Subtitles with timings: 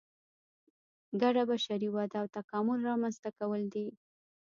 [1.21, 3.87] ګډه بشري وده او تکامل رامنځته کول دي.